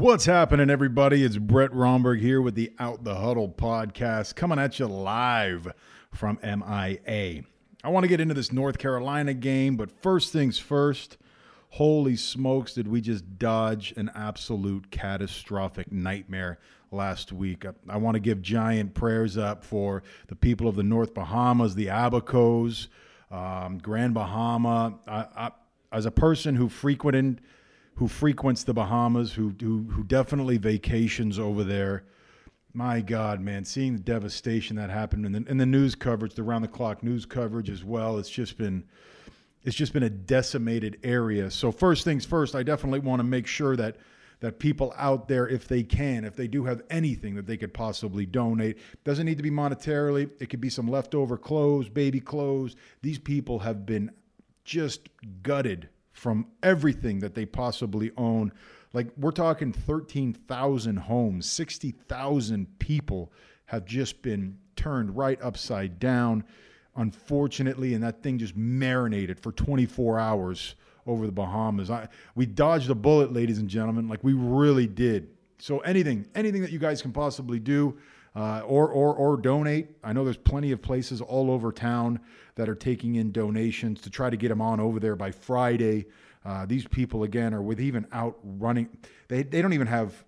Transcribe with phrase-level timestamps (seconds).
[0.00, 1.22] What's happening, everybody?
[1.22, 5.74] It's Brett Romberg here with the Out the Huddle podcast coming at you live
[6.10, 7.42] from MIA.
[7.84, 11.18] I want to get into this North Carolina game, but first things first,
[11.68, 16.58] holy smokes, did we just dodge an absolute catastrophic nightmare
[16.90, 17.66] last week?
[17.86, 21.88] I, want to give giant prayers up for the people of the North Bahamas, the
[21.88, 22.86] Abacos,
[23.30, 24.98] um, Grand Bahama.
[25.06, 25.50] I, I,
[25.92, 27.42] as a person who frequented
[28.00, 32.04] who frequents the Bahamas, who who, who definitely vacations over there.
[32.72, 36.42] My God, man, seeing the devastation that happened in the, in the news coverage, the
[36.42, 38.84] round the clock news coverage as well, it's just been
[39.64, 41.50] it's just been a decimated area.
[41.50, 43.98] So first things first, I definitely want to make sure that
[44.40, 47.74] that people out there, if they can, if they do have anything that they could
[47.74, 50.30] possibly donate, doesn't need to be monetarily.
[50.40, 52.76] It could be some leftover clothes, baby clothes.
[53.02, 54.10] These people have been
[54.64, 55.10] just
[55.42, 58.52] gutted from everything that they possibly own.
[58.92, 63.32] Like we're talking 13,000 homes, 60,000 people
[63.64, 66.44] have just been turned right upside down,
[66.94, 70.74] unfortunately, and that thing just marinated for 24 hours
[71.06, 71.90] over the Bahamas.
[71.90, 75.28] I, we dodged a bullet, ladies and gentlemen, like we really did.
[75.58, 77.96] So anything, anything that you guys can possibly do,
[78.34, 79.88] uh, or or or donate.
[80.04, 82.20] I know there's plenty of places all over town
[82.54, 86.06] that are taking in donations to try to get them on over there by Friday.
[86.44, 88.88] Uh, these people again are with even out running.
[89.28, 90.24] They they don't even have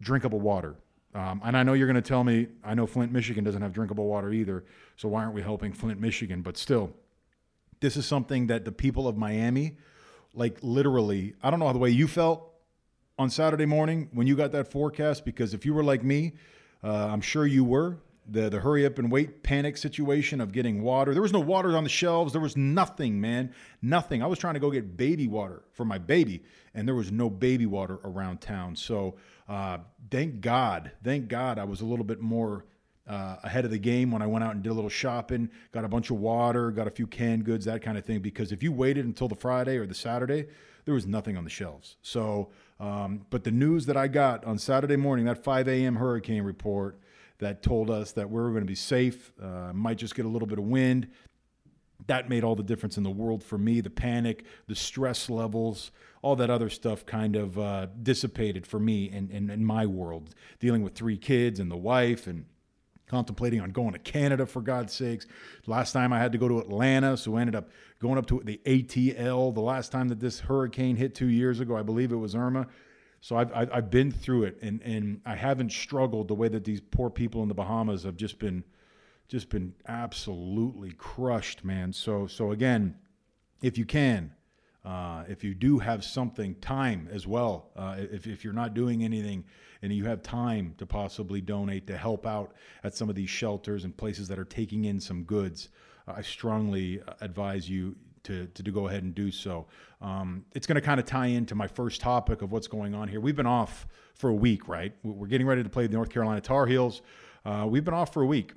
[0.00, 0.76] drinkable water.
[1.14, 3.72] Um, and I know you're going to tell me I know Flint, Michigan doesn't have
[3.72, 4.64] drinkable water either.
[4.96, 6.42] So why aren't we helping Flint, Michigan?
[6.42, 6.92] But still,
[7.80, 9.78] this is something that the people of Miami,
[10.34, 12.44] like literally, I don't know how the way you felt
[13.18, 16.34] on Saturday morning when you got that forecast because if you were like me
[16.82, 17.98] uh, I'm sure you were.
[18.30, 21.14] The, the hurry up and wait panic situation of getting water.
[21.14, 22.32] There was no water on the shelves.
[22.32, 23.54] There was nothing, man.
[23.80, 24.22] Nothing.
[24.22, 26.42] I was trying to go get baby water for my baby,
[26.74, 28.76] and there was no baby water around town.
[28.76, 29.16] So
[29.48, 29.78] uh,
[30.10, 32.66] thank God, thank God I was a little bit more
[33.08, 35.84] uh, ahead of the game when I went out and did a little shopping, got
[35.84, 38.20] a bunch of water, got a few canned goods, that kind of thing.
[38.20, 40.46] Because if you waited until the Friday or the Saturday,
[40.84, 41.96] there was nothing on the shelves.
[42.02, 42.50] So
[42.80, 45.96] um, but the news that I got on Saturday morning, that 5 a.m.
[45.96, 46.98] hurricane report
[47.38, 50.28] that told us that we were going to be safe, uh, might just get a
[50.28, 51.08] little bit of wind,
[52.06, 53.80] that made all the difference in the world for me.
[53.80, 55.90] The panic, the stress levels,
[56.22, 60.34] all that other stuff kind of uh, dissipated for me in, in, in my world,
[60.60, 62.46] dealing with three kids and the wife and
[63.08, 65.26] contemplating on going to Canada for God's sakes.
[65.66, 67.68] Last time I had to go to Atlanta, so I ended up
[68.00, 69.54] going up to the ATL.
[69.54, 72.66] The last time that this hurricane hit two years ago, I believe it was Irma.
[73.20, 76.80] So I've, I've been through it, and, and I haven't struggled the way that these
[76.80, 78.64] poor people in the Bahamas have just been
[79.26, 81.92] just been absolutely crushed, man.
[81.92, 82.96] So so again,
[83.60, 84.32] if you can,
[84.84, 87.70] uh, if you do have something, time as well.
[87.76, 89.44] Uh, if, if you're not doing anything
[89.82, 93.84] and you have time to possibly donate to help out at some of these shelters
[93.84, 95.68] and places that are taking in some goods,
[96.06, 99.66] uh, I strongly advise you to, to, to, go ahead and do so.
[100.00, 103.08] Um, it's going to kind of tie into my first topic of what's going on
[103.08, 103.20] here.
[103.20, 104.92] We've been off for a week, right?
[105.02, 107.02] We're getting ready to play the North Carolina Tar Heels.
[107.44, 108.52] Uh, we've been off for a week,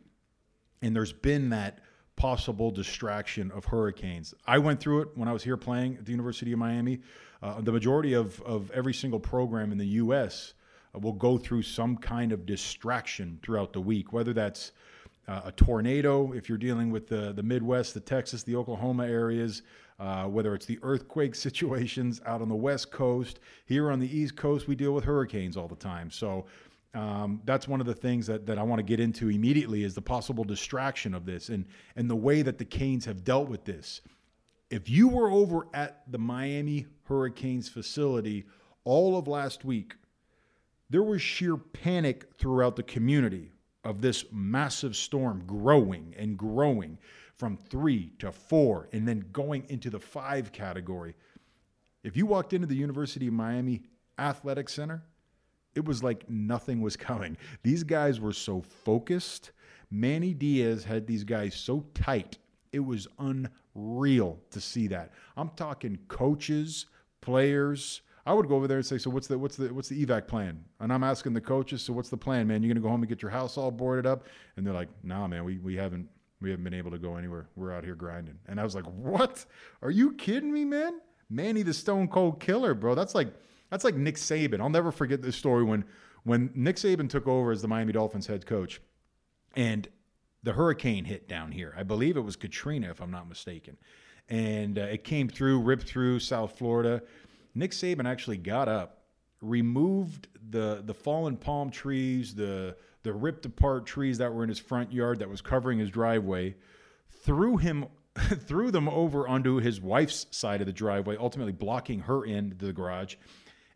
[0.82, 1.80] and there's been that
[2.22, 4.36] possible distraction of hurricanes.
[4.46, 7.00] I went through it when I was here playing at the University of Miami.
[7.42, 10.54] Uh, the majority of, of every single program in the U.S.
[10.94, 14.72] Uh, will go through some kind of distraction throughout the week, whether that's
[15.28, 19.64] uh, a tornado, if you're dealing with the, the Midwest, the Texas, the Oklahoma areas,
[20.00, 23.40] uh, whether it's the earthquake situations out on the West Coast.
[23.66, 26.12] Here on the East Coast, we deal with hurricanes all the time.
[26.12, 26.46] So
[26.94, 29.96] um, that's one of the things that, that I want to get into immediately is
[29.96, 31.66] the possible distraction of this and,
[31.96, 34.02] and the way that the Canes have dealt with this.
[34.69, 38.46] If you were over at the Miami Hurricanes facility
[38.84, 39.96] all of last week,
[40.90, 43.52] there was sheer panic throughout the community
[43.84, 46.97] of this massive storm growing and growing
[47.35, 51.16] from three to four and then going into the five category.
[52.03, 53.81] If you walked into the University of Miami
[54.19, 55.03] Athletic Center,
[55.76, 57.38] it was like nothing was coming.
[57.64, 59.52] These guys were so focused.
[59.90, 62.38] Manny Diaz had these guys so tight.
[62.72, 65.12] It was unreal to see that.
[65.35, 66.85] I'm talking coaches,
[67.22, 68.02] players.
[68.26, 70.28] I would go over there and say, "So what's the what's the what's the evac
[70.28, 72.62] plan?" And I'm asking the coaches, "So what's the plan, man?
[72.62, 75.28] You're gonna go home and get your house all boarded up?" And they're like, "Nah,
[75.28, 76.08] man, we we haven't
[76.40, 77.47] we haven't been able to go anywhere.
[77.56, 79.46] We're out here grinding." And I was like, "What?
[79.82, 81.02] Are you kidding me, man?
[81.29, 82.94] Manny the Stone Cold Killer, bro.
[82.94, 83.34] That's like
[83.72, 84.59] that's like Nick Saban.
[84.59, 85.85] I'll never forget this story when
[86.23, 88.79] when Nick Saban took over as the Miami Dolphins head coach,
[89.56, 89.88] and
[90.44, 91.73] the hurricane hit down here.
[91.76, 93.78] I believe it was Katrina, if I'm not mistaken,
[94.29, 97.02] and uh, it came through, ripped through South Florida.
[97.56, 99.00] Nick Saban actually got up
[99.41, 104.59] removed the the fallen palm trees, the the ripped apart trees that were in his
[104.59, 106.56] front yard that was covering his driveway,
[107.09, 112.26] threw him threw them over onto his wife's side of the driveway, ultimately blocking her
[112.26, 113.16] into the garage.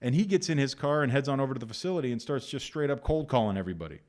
[0.02, 2.48] And he gets in his car and heads on over to the facility and starts
[2.48, 4.00] just straight up cold calling everybody.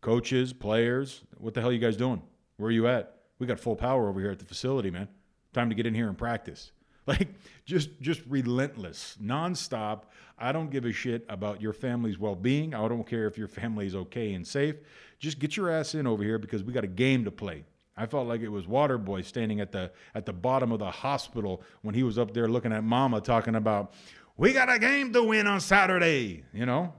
[0.00, 2.22] Coaches, players, what the hell are you guys doing?
[2.56, 3.18] Where are you at?
[3.38, 5.08] We got full power over here at the facility, man.
[5.52, 6.72] Time to get in here and practice.
[7.06, 7.34] Like
[7.66, 10.04] just just relentless, nonstop.
[10.38, 12.74] I don't give a shit about your family's well-being.
[12.74, 14.76] I don't care if your family is okay and safe.
[15.18, 17.66] Just get your ass in over here because we got a game to play.
[17.96, 21.62] I felt like it was Waterboy standing at the at the bottom of the hospital
[21.82, 23.92] when he was up there looking at Mama talking about,
[24.36, 26.92] "We got a game to win on Saturday." You know,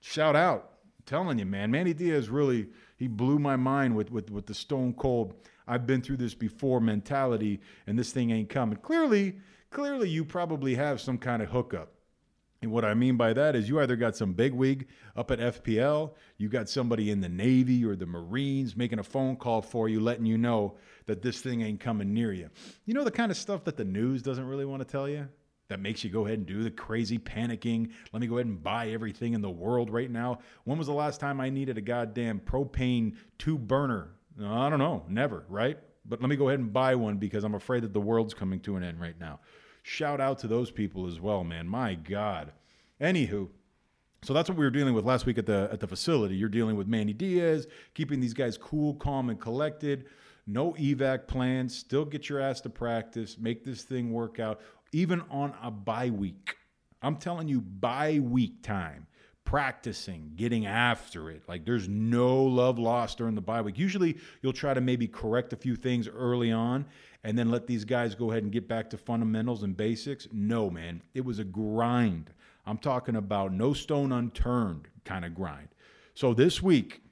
[0.00, 1.70] shout out, I'm telling you, man.
[1.70, 5.34] Manny Diaz really he blew my mind with with with the stone cold
[5.68, 8.78] I've been through this before mentality, and this thing ain't coming.
[8.78, 9.36] Clearly,
[9.70, 11.92] clearly, you probably have some kind of hookup.
[12.62, 16.14] And what I mean by that is you either got some bigwig up at FPL,
[16.38, 20.00] you got somebody in the Navy or the Marines making a phone call for you,
[20.00, 22.48] letting you know that this thing ain't coming near you.
[22.86, 25.28] You know the kind of stuff that the news doesn't really want to tell you?
[25.68, 27.90] That makes you go ahead and do the crazy panicking.
[28.12, 30.38] Let me go ahead and buy everything in the world right now.
[30.64, 35.04] When was the last time I needed a goddamn propane two burner I don't know,
[35.08, 35.78] never, right?
[36.04, 38.60] But let me go ahead and buy one because I'm afraid that the world's coming
[38.60, 39.40] to an end right now.
[39.82, 41.66] Shout out to those people as well, man.
[41.66, 42.52] My God.
[43.00, 43.48] Anywho,
[44.22, 46.34] so that's what we were dealing with last week at the at the facility.
[46.36, 50.06] You're dealing with Manny Diaz, keeping these guys cool, calm, and collected.
[50.46, 51.76] No evac plans.
[51.76, 53.38] Still get your ass to practice.
[53.38, 54.60] Make this thing work out,
[54.96, 56.56] even on a bye week.
[57.02, 59.06] I'm telling you, bye week time
[59.44, 61.42] practicing, getting after it.
[61.46, 63.78] Like there's no love lost during the bye week.
[63.78, 66.84] Usually you'll try to maybe correct a few things early on
[67.22, 70.26] and then let these guys go ahead and get back to fundamentals and basics.
[70.32, 71.02] No, man.
[71.14, 72.30] It was a grind.
[72.66, 75.68] I'm talking about no stone unturned kind of grind.
[76.14, 77.02] So this week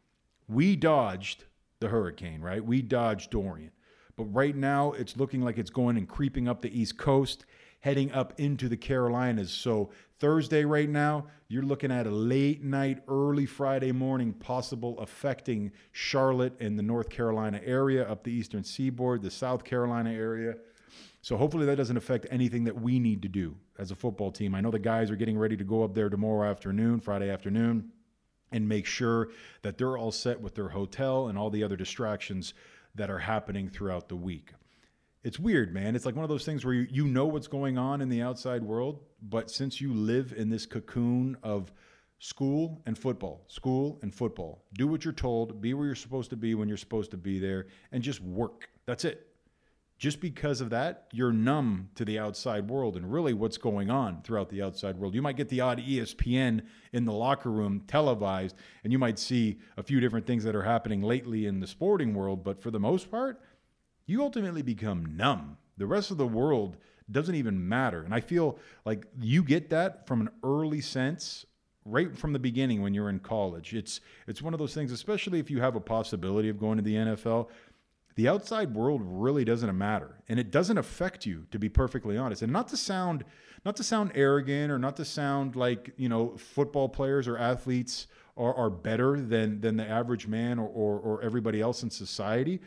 [0.49, 1.45] we dodged
[1.81, 2.65] the hurricane, right?
[2.65, 3.71] We dodged Dorian.
[4.17, 7.45] But right now it's looking like it's going and creeping up the East Coast
[7.85, 9.51] heading up into the Carolinas.
[9.51, 15.71] So Thursday right now, you're looking at a late night, early Friday morning possible affecting
[15.93, 20.55] Charlotte and the North Carolina area, up the eastern seaboard, the South Carolina area.
[21.21, 24.55] So hopefully that doesn't affect anything that we need to do as a football team.
[24.55, 27.93] I know the guys are getting ready to go up there tomorrow afternoon, Friday afternoon,
[28.51, 29.29] and make sure
[29.61, 32.55] that they're all set with their hotel and all the other distractions
[32.95, 34.55] that are happening throughout the week
[35.25, 35.97] it's weird, man.
[35.97, 38.21] It's like one of those things where you, you know what's going on in the
[38.21, 41.73] outside world, but since you live in this cocoon of
[42.19, 46.37] school and football, school and football, do what you're told, be where you're supposed to
[46.37, 48.69] be when you're supposed to be there, and just work.
[48.85, 49.27] That's it.
[49.97, 54.21] Just because of that, you're numb to the outside world and really what's going on
[54.23, 55.15] throughout the outside world.
[55.15, 56.63] You might get the odd ESPN
[56.93, 60.65] in the locker room televised, and you might see a few different things that are
[60.65, 63.41] happening lately in the sporting world, but for the most part,
[64.07, 65.59] you ultimately become numb.
[65.77, 66.77] The rest of the world
[67.11, 68.03] doesn't even matter.
[68.03, 71.47] And I feel like you get that from an early sense
[71.85, 73.75] right from the beginning when you're in college.
[73.75, 76.83] It's it's one of those things especially if you have a possibility of going to
[76.83, 77.49] the NFL,
[78.17, 82.43] the outside world really doesn't matter and it doesn't affect you to be perfectly honest.
[82.43, 83.25] And not to sound
[83.65, 88.07] not to sound arrogant or not to sound like, you know, football players or athletes
[88.37, 92.61] are, are better than than the average man or, or, or everybody else in society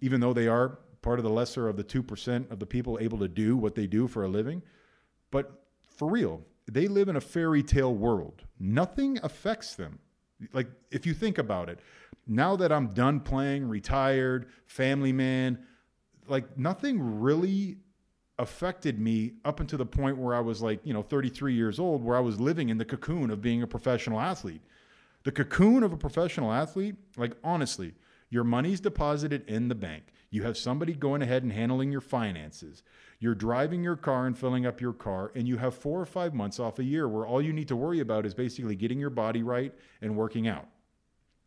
[0.00, 3.18] even though they are part of the lesser of the 2% of the people able
[3.18, 4.62] to do what they do for a living.
[5.30, 5.64] But
[5.96, 8.42] for real, they live in a fairy tale world.
[8.58, 9.98] Nothing affects them.
[10.52, 11.80] Like, if you think about it,
[12.26, 15.58] now that I'm done playing, retired, family man,
[16.28, 17.78] like nothing really
[18.38, 22.04] affected me up until the point where I was like, you know, 33 years old,
[22.04, 24.62] where I was living in the cocoon of being a professional athlete.
[25.24, 27.94] The cocoon of a professional athlete, like honestly,
[28.30, 30.04] your money's deposited in the bank.
[30.30, 32.82] You have somebody going ahead and handling your finances.
[33.18, 36.34] You're driving your car and filling up your car, and you have four or five
[36.34, 39.10] months off a year where all you need to worry about is basically getting your
[39.10, 40.68] body right and working out.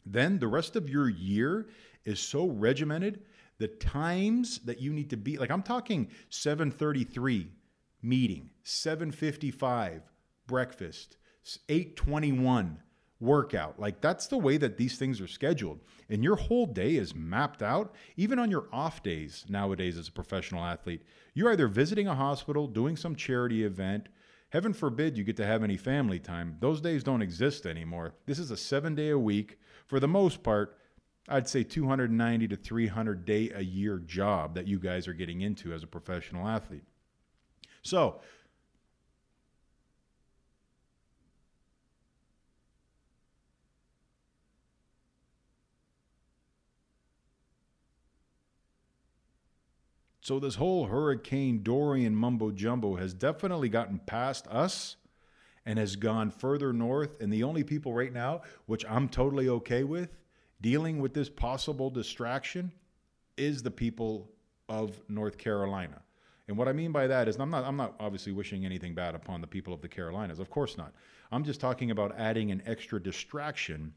[0.06, 1.68] Then the rest of your year
[2.06, 3.22] is so regimented.
[3.60, 7.52] The times that you need to be like I'm talking 733
[8.02, 10.02] meeting, 755
[10.48, 11.18] breakfast,
[11.70, 12.80] 821
[13.22, 13.80] workout.
[13.80, 15.80] Like that's the way that these things are scheduled.
[16.10, 20.12] And your whole day is mapped out, even on your off days nowadays as a
[20.12, 21.04] professional athlete.
[21.34, 24.10] You're either visiting a hospital, doing some charity event.
[24.50, 26.58] Heaven forbid you get to have any family time.
[26.60, 28.16] Those days don't exist anymore.
[28.26, 30.78] This is a seven day a week, for the most part,
[31.30, 35.72] I'd say 290 to 300 day a year job that you guys are getting into
[35.72, 36.84] as a professional athlete.
[37.84, 38.20] So,
[50.32, 54.96] So this whole Hurricane Dorian mumbo jumbo has definitely gotten past us
[55.66, 57.20] and has gone further north.
[57.20, 60.16] And the only people right now, which I'm totally okay with,
[60.62, 62.72] dealing with this possible distraction
[63.36, 64.32] is the people
[64.70, 66.02] of North Carolina.
[66.48, 69.16] And what I mean by that is I'm not I'm not obviously wishing anything bad
[69.16, 70.40] upon the people of the Carolinas.
[70.40, 70.94] Of course not.
[71.34, 73.94] I'm just talking about adding an extra distraction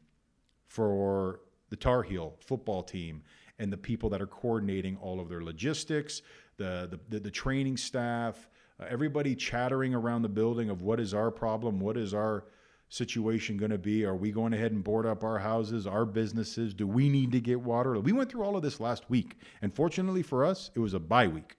[0.67, 1.39] for
[1.69, 3.23] the Tar Heel football team
[3.59, 6.21] and the people that are coordinating all of their logistics,
[6.57, 11.31] the the, the, training staff, uh, everybody chattering around the building of what is our
[11.31, 12.45] problem, what is our
[12.89, 14.05] situation going to be?
[14.05, 16.73] Are we going ahead and board up our houses, our businesses?
[16.73, 17.99] Do we need to get water?
[17.99, 19.37] We went through all of this last week.
[19.61, 21.57] And fortunately for us, it was a bye week.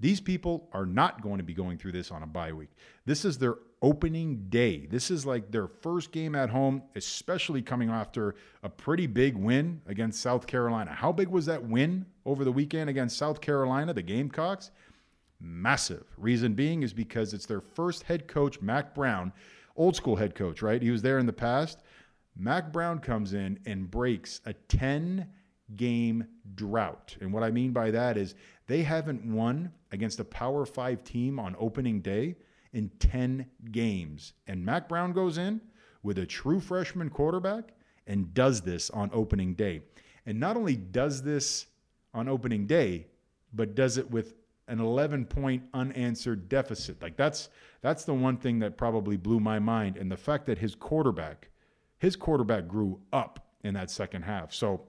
[0.00, 2.70] These people are not going to be going through this on a bye week.
[3.06, 4.86] This is their opening day.
[4.86, 9.80] This is like their first game at home, especially coming after a pretty big win
[9.86, 10.92] against South Carolina.
[10.92, 14.70] How big was that win over the weekend against South Carolina, the Gamecocks?
[15.40, 16.06] Massive.
[16.16, 19.32] Reason being is because it's their first head coach, Mack Brown,
[19.76, 20.80] old school head coach, right?
[20.80, 21.82] He was there in the past.
[22.36, 25.28] Mack Brown comes in and breaks a 10
[25.76, 27.16] game drought.
[27.20, 28.34] And what I mean by that is
[28.66, 32.36] they haven't won against a Power 5 team on opening day
[32.72, 34.34] in 10 games.
[34.46, 35.60] And Mack Brown goes in
[36.02, 37.72] with a true freshman quarterback
[38.06, 39.82] and does this on opening day.
[40.26, 41.66] And not only does this
[42.12, 43.06] on opening day,
[43.52, 44.34] but does it with
[44.68, 47.00] an 11 point unanswered deficit.
[47.02, 47.50] Like that's
[47.82, 51.50] that's the one thing that probably blew my mind and the fact that his quarterback
[51.98, 54.52] his quarterback grew up in that second half.
[54.52, 54.86] So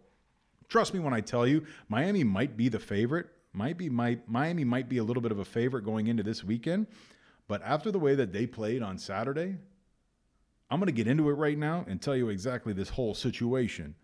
[0.67, 3.27] trust me when I tell you Miami might be the favorite.
[3.53, 6.43] Might be my, Miami might be a little bit of a favorite going into this
[6.43, 6.88] weekend,
[7.48, 9.55] but after the way that they played on Saturday,
[10.69, 13.95] I'm going to get into it right now and tell you exactly this whole situation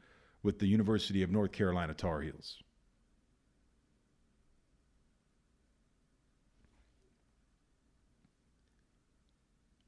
[0.44, 2.64] with the University of North Carolina Tar Heels.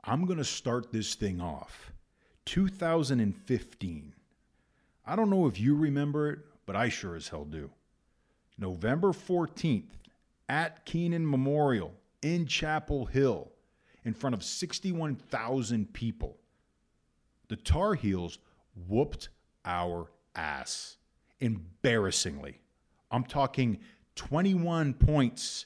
[0.03, 1.93] I'm going to start this thing off.
[2.45, 4.13] 2015.
[5.05, 7.70] I don't know if you remember it, but I sure as hell do.
[8.58, 9.89] November 14th
[10.50, 13.51] at Kenan Memorial in Chapel Hill
[14.05, 16.38] in front of 61,000 people.
[17.50, 18.39] The Tar Heels
[18.88, 19.29] whooped
[19.65, 20.98] our ass
[21.39, 22.60] embarrassingly.
[23.12, 23.79] I'm talking
[24.15, 25.65] 21 points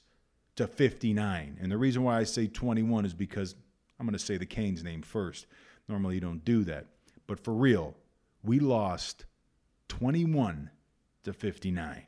[0.55, 1.57] to 59.
[1.61, 3.55] And the reason why I say 21 is because
[3.99, 5.47] I'm going to say the Canes name first.
[5.87, 6.85] Normally you don't do that.
[7.27, 7.95] But for real,
[8.43, 9.25] we lost
[9.89, 10.69] 21
[11.27, 12.03] to 59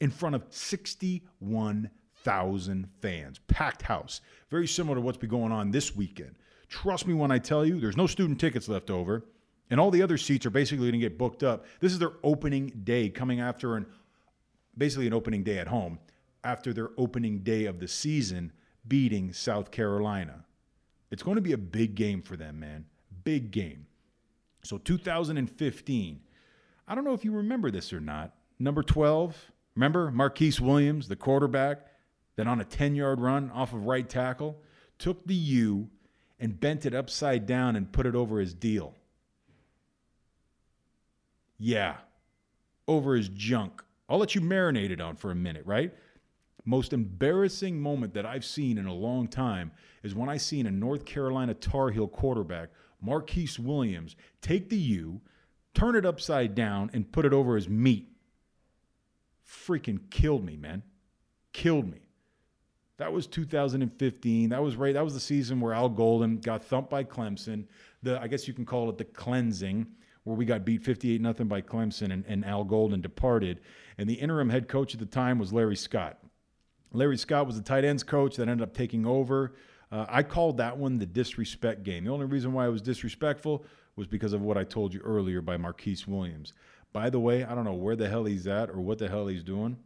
[0.00, 3.38] in front of 61,000 fans.
[3.48, 4.20] Packed house.
[4.50, 6.34] Very similar to what's been going on this weekend.
[6.68, 9.24] Trust me when I tell you, there's no student tickets left over,
[9.70, 11.64] and all the other seats are basically going to get booked up.
[11.80, 13.86] This is their opening day coming after an
[14.76, 16.00] basically an opening day at home
[16.42, 18.50] after their opening day of the season
[18.86, 20.44] beating South Carolina.
[21.10, 22.86] It's going to be a big game for them, man.
[23.22, 23.86] Big game.
[24.64, 26.20] So 2015.
[26.86, 28.34] I don't know if you remember this or not.
[28.58, 31.86] Number 12, remember Marquise Williams, the quarterback,
[32.36, 34.60] that on a 10 yard run off of right tackle
[34.98, 35.88] took the U
[36.38, 38.94] and bent it upside down and put it over his deal.
[41.58, 41.96] Yeah,
[42.86, 43.82] over his junk.
[44.08, 45.92] I'll let you marinate it on for a minute, right?
[46.64, 49.72] most embarrassing moment that I've seen in a long time
[50.02, 55.20] is when I seen a North Carolina Tar Heel quarterback, Marquise Williams, take the U,
[55.74, 58.08] turn it upside down, and put it over his meat.
[59.46, 60.82] Freaking killed me, man.
[61.52, 61.98] Killed me.
[62.96, 64.50] That was 2015.
[64.50, 64.94] That was right.
[64.94, 67.66] That was the season where Al Golden got thumped by Clemson.
[68.02, 69.86] The I guess you can call it the cleansing,
[70.22, 73.60] where we got beat 58 nothing by Clemson and, and Al Golden departed.
[73.98, 76.18] And the interim head coach at the time was Larry Scott.
[76.92, 79.54] Larry Scott was the tight ends coach that ended up taking over.
[79.90, 82.04] Uh, I called that one the disrespect game.
[82.04, 83.64] The only reason why it was disrespectful
[83.96, 86.52] was because of what I told you earlier by Marquise Williams.
[86.92, 89.26] By the way, I don't know where the hell he's at or what the hell
[89.26, 89.76] he's doing,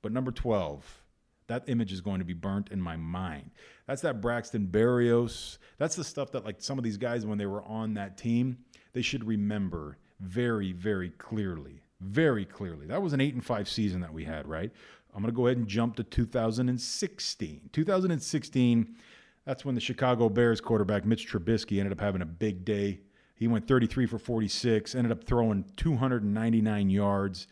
[0.00, 1.02] but number 12,
[1.46, 3.50] that image is going to be burnt in my mind.
[3.86, 5.58] That's that Braxton Berrios.
[5.78, 8.58] That's the stuff that, like, some of these guys, when they were on that team,
[8.92, 11.82] they should remember very, very clearly.
[12.00, 12.86] Very clearly.
[12.86, 14.70] That was an 8 and 5 season that we had, right?
[15.14, 17.70] I'm going to go ahead and jump to 2016.
[17.72, 18.96] 2016,
[19.44, 23.00] that's when the Chicago Bears quarterback Mitch Trubisky ended up having a big day.
[23.42, 27.48] He went 33 for 46, ended up throwing 299 yards.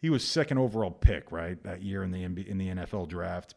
[0.00, 3.54] He was second overall pick, right, that year in the in the NFL draft.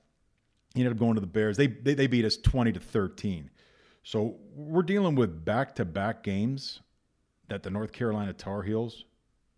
[0.75, 1.57] He ended up going to the Bears.
[1.57, 3.49] They they, they beat us 20 to 13.
[4.03, 6.81] So we're dealing with back-to-back games
[7.47, 9.05] that the North Carolina Tar Heels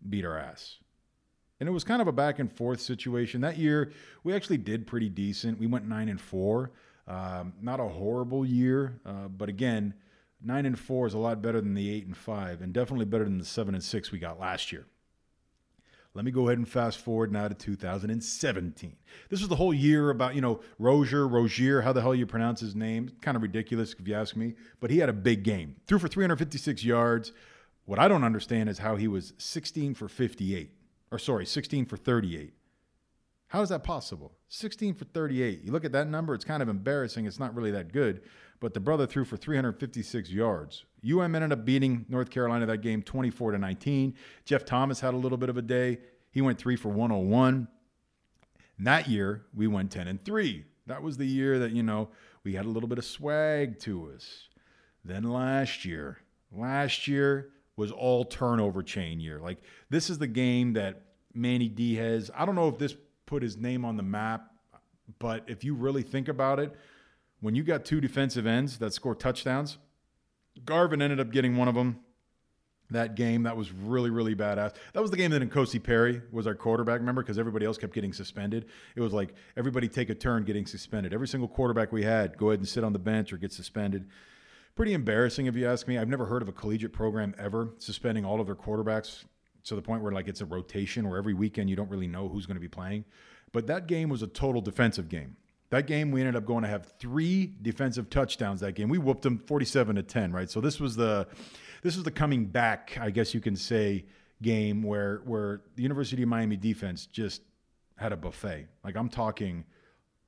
[0.08, 0.78] beat our ass.
[1.60, 3.42] And it was kind of a back and forth situation.
[3.42, 3.92] That year,
[4.24, 5.58] we actually did pretty decent.
[5.58, 6.70] We went nine and four.
[7.06, 9.92] Um, not a horrible year, uh, but again,
[10.42, 13.24] nine and four is a lot better than the eight and five, and definitely better
[13.24, 14.86] than the seven and six we got last year.
[16.14, 18.96] Let me go ahead and fast forward now to 2017.
[19.28, 22.60] This was the whole year about, you know, Rosier, Rosier, how the hell you pronounce
[22.60, 23.10] his name.
[23.20, 25.76] Kind of ridiculous if you ask me, but he had a big game.
[25.86, 27.32] Threw for 356 yards.
[27.84, 30.72] What I don't understand is how he was 16 for 58,
[31.12, 32.52] or sorry, 16 for 38.
[33.48, 34.32] How is that possible?
[34.48, 35.62] 16 for 38.
[35.62, 37.26] You look at that number, it's kind of embarrassing.
[37.26, 38.22] It's not really that good,
[38.60, 40.84] but the brother threw for 356 yards.
[41.08, 44.14] UM ended up beating North Carolina that game 24 to 19.
[44.44, 45.98] Jeff Thomas had a little bit of a day.
[46.30, 47.68] He went 3 for 101.
[48.78, 50.64] And that year, we went 10 and 3.
[50.86, 52.08] That was the year that, you know,
[52.44, 54.48] we had a little bit of swag to us.
[55.04, 56.18] Then last year,
[56.52, 59.38] last year was all turnover chain year.
[59.38, 59.58] Like
[59.90, 61.02] this is the game that
[61.34, 62.30] Manny D has.
[62.36, 62.96] I don't know if this
[63.26, 64.50] put his name on the map,
[65.18, 66.74] but if you really think about it,
[67.40, 69.78] when you got two defensive ends that score touchdowns,
[70.64, 72.00] Garvin ended up getting one of them
[72.90, 73.42] that game.
[73.42, 74.74] That was really, really badass.
[74.92, 77.22] That was the game that N'Kosi Perry was our quarterback, remember?
[77.22, 78.66] Because everybody else kept getting suspended.
[78.96, 81.12] It was like everybody take a turn getting suspended.
[81.12, 84.08] Every single quarterback we had, go ahead and sit on the bench or get suspended.
[84.74, 85.98] Pretty embarrassing if you ask me.
[85.98, 89.24] I've never heard of a collegiate program ever suspending all of their quarterbacks
[89.64, 92.28] to the point where like it's a rotation where every weekend you don't really know
[92.28, 93.04] who's going to be playing.
[93.52, 95.36] But that game was a total defensive game.
[95.70, 98.60] That game, we ended up going to have three defensive touchdowns.
[98.60, 100.32] That game, we whooped them forty-seven to ten.
[100.32, 101.26] Right, so this was the
[101.82, 104.06] this was the coming back, I guess you can say,
[104.40, 107.42] game where where the University of Miami defense just
[107.96, 108.66] had a buffet.
[108.82, 109.64] Like I'm talking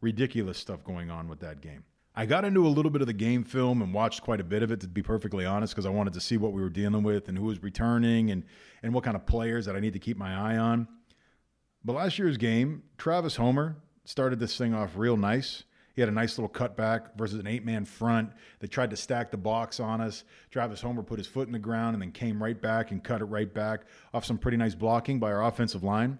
[0.00, 1.84] ridiculous stuff going on with that game.
[2.14, 4.62] I got into a little bit of the game film and watched quite a bit
[4.62, 7.04] of it, to be perfectly honest, because I wanted to see what we were dealing
[7.04, 8.44] with and who was returning and
[8.82, 10.88] and what kind of players that I need to keep my eye on.
[11.82, 13.76] But last year's game, Travis Homer
[14.10, 15.62] started this thing off real nice.
[15.94, 18.30] He had a nice little cutback versus an eight man front.
[18.58, 20.24] They tried to stack the box on us.
[20.50, 23.20] Travis Homer put his foot in the ground and then came right back and cut
[23.20, 26.18] it right back off some pretty nice blocking by our offensive line.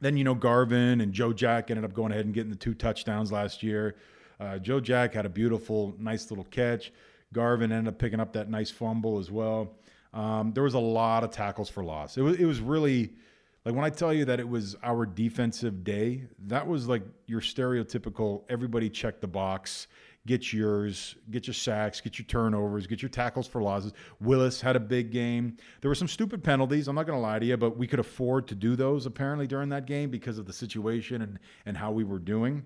[0.00, 2.74] Then, you know, Garvin and Joe Jack ended up going ahead and getting the two
[2.74, 3.94] touchdowns last year.
[4.40, 6.92] Uh, Joe Jack had a beautiful, nice little catch.
[7.32, 9.76] Garvin ended up picking up that nice fumble as well.
[10.12, 12.16] Um, there was a lot of tackles for loss.
[12.16, 13.12] It was, it was really
[13.64, 17.40] like when I tell you that it was our defensive day, that was like your
[17.40, 19.86] stereotypical everybody check the box,
[20.26, 23.92] get yours, get your sacks, get your turnovers, get your tackles for losses.
[24.20, 25.56] Willis had a big game.
[25.80, 28.00] There were some stupid penalties, I'm not going to lie to you, but we could
[28.00, 31.90] afford to do those apparently during that game because of the situation and and how
[31.90, 32.64] we were doing.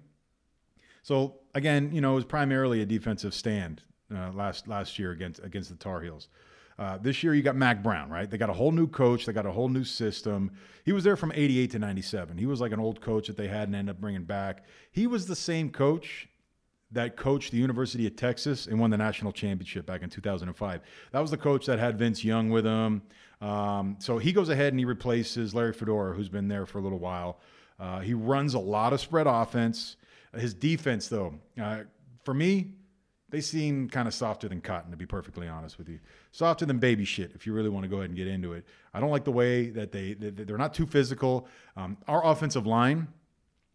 [1.03, 3.83] So again, you know, it was primarily a defensive stand
[4.15, 6.29] uh, last last year against against the Tar Heels.
[6.79, 8.31] Uh, this year you got Mack Brown, right?
[8.31, 9.27] They got a whole new coach.
[9.27, 10.53] They got a whole new system.
[10.85, 12.39] He was there from 88 to 97.
[12.39, 14.65] He was like an old coach that they had and ended up bringing back.
[14.93, 16.29] He was the same coach
[16.93, 20.81] that coached the University of Texas and won the national championship back in 2005.
[21.13, 23.03] That was the coach that had Vince Young with him.
[23.41, 26.81] Um, so he goes ahead and he replaces Larry Fedora, who's been there for a
[26.81, 27.41] little while.
[27.79, 29.97] Uh, he runs a lot of spread offense.
[30.37, 31.81] His defense, though, uh,
[32.25, 32.73] for me,
[33.31, 35.99] they seem kind of softer than cotton, to be perfectly honest with you.
[36.33, 38.65] Softer than baby shit, if you really want to go ahead and get into it.
[38.95, 41.47] I don't like the way that they they're not too physical.
[41.77, 43.07] Um, our offensive line,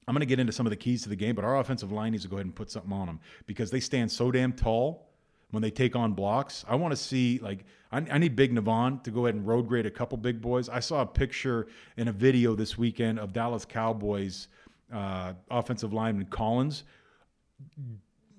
[0.07, 1.91] I'm going to get into some of the keys to the game, but our offensive
[1.91, 4.53] line needs to go ahead and put something on them because they stand so damn
[4.53, 5.07] tall
[5.51, 6.65] when they take on blocks.
[6.67, 9.67] I want to see like I, I, need Big Navon to go ahead and road
[9.67, 10.67] grade a couple big boys.
[10.67, 14.47] I saw a picture in a video this weekend of Dallas Cowboys
[14.91, 16.83] uh, offensive lineman Collins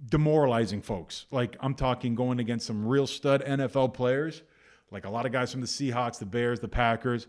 [0.08, 1.26] demoralizing folks.
[1.30, 4.42] Like I'm talking going against some real stud NFL players,
[4.90, 7.26] like a lot of guys from the Seahawks, the Bears, the Packers.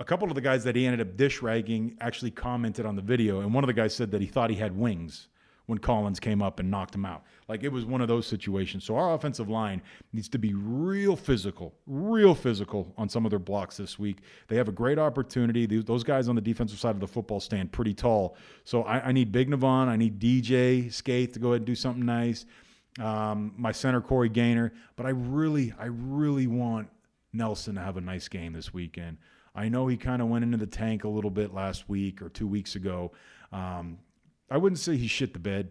[0.00, 3.02] A couple of the guys that he ended up dish ragging actually commented on the
[3.02, 5.28] video, and one of the guys said that he thought he had wings
[5.66, 7.24] when Collins came up and knocked him out.
[7.48, 8.84] Like it was one of those situations.
[8.84, 9.80] So our offensive line
[10.12, 14.18] needs to be real physical, real physical on some of their blocks this week.
[14.48, 15.66] They have a great opportunity.
[15.66, 18.36] Those guys on the defensive side of the football stand pretty tall.
[18.64, 19.88] So I, I need Big Navon.
[19.88, 22.44] I need DJ Scaife to go ahead and do something nice.
[23.00, 26.88] Um, my center Corey Gaynor, but I really, I really want
[27.32, 29.18] Nelson to have a nice game this weekend.
[29.54, 32.28] I know he kind of went into the tank a little bit last week or
[32.28, 33.12] two weeks ago.
[33.52, 33.98] Um,
[34.50, 35.70] I wouldn't say he shit the bed,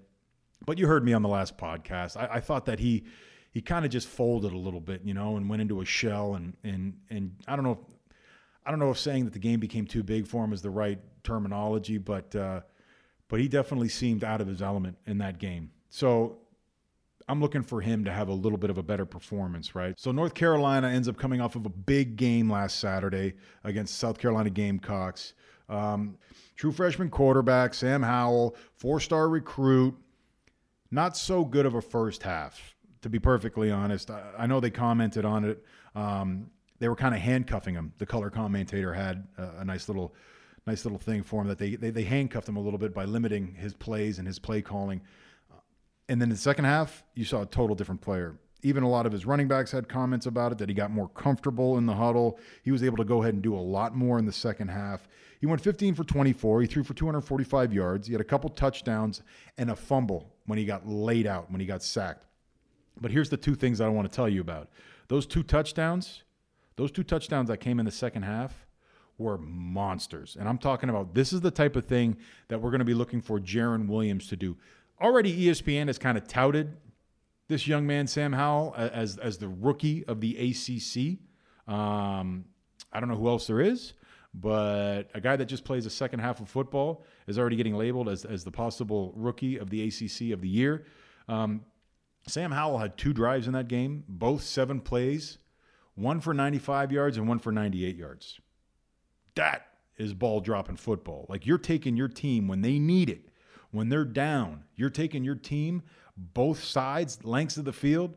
[0.66, 2.18] but you heard me on the last podcast.
[2.18, 3.06] I, I thought that he
[3.52, 6.36] he kind of just folded a little bit, you know, and went into a shell
[6.36, 7.74] and and and I don't know.
[7.74, 7.78] If,
[8.66, 10.70] I don't know if saying that the game became too big for him is the
[10.70, 12.62] right terminology, but uh,
[13.28, 15.72] but he definitely seemed out of his element in that game.
[15.90, 16.38] So
[17.28, 19.94] I'm looking for him to have a little bit of a better performance, right?
[19.98, 23.34] So North Carolina ends up coming off of a big game last Saturday
[23.64, 25.34] against South Carolina Gamecocks.
[25.70, 26.18] Um,
[26.56, 29.96] true freshman quarterback, Sam Howell, four star recruit.
[30.92, 34.12] Not so good of a first half, to be perfectly honest.
[34.12, 35.66] I, I know they commented on it.
[35.96, 37.94] Um, they were kind of handcuffing him.
[37.98, 40.14] The color commentator had a, a nice little
[40.66, 43.06] nice little thing for him that they, they, they handcuffed him a little bit by
[43.06, 45.02] limiting his plays and his play calling.
[46.10, 48.38] And then in the second half, you saw a total different player.
[48.62, 51.10] Even a lot of his running backs had comments about it that he got more
[51.10, 52.40] comfortable in the huddle.
[52.64, 55.08] He was able to go ahead and do a lot more in the second half.
[55.44, 56.62] He went 15 for 24.
[56.62, 58.08] He threw for 245 yards.
[58.08, 59.22] He had a couple touchdowns
[59.58, 62.24] and a fumble when he got laid out, when he got sacked.
[63.02, 64.70] But here's the two things I want to tell you about.
[65.10, 66.24] Those two touchdowns,
[66.78, 68.66] those two touchdowns that came in the second half
[69.18, 70.38] were monsters.
[70.40, 72.16] And I'm talking about this is the type of thing
[72.48, 74.56] that we're going to be looking for Jarren Williams to do.
[75.02, 76.78] Already ESPN has kind of touted
[77.50, 81.20] this young man, Sam Howell, as, as the rookie of the ACC.
[81.70, 82.46] Um,
[82.94, 83.92] I don't know who else there is,
[84.34, 88.10] but a guy that just plays a second half of football is already getting labeled
[88.10, 90.86] as, as the possible rookie of the ACC of the year.
[91.28, 91.62] Um,
[92.28, 95.38] Sam Howell had two drives in that game, both seven plays,
[95.96, 98.40] one for 95 yards and one for 98 yards.
[99.36, 99.68] That
[99.98, 101.26] is ball dropping football.
[101.30, 103.30] Like you're taking your team when they need it,
[103.72, 105.84] when they're down, you're taking your team
[106.16, 108.16] both sides, lengths of the field,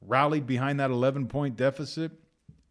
[0.00, 2.12] rallied behind that 11 point deficit.